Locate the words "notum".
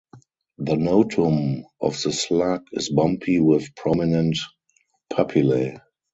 0.77-1.63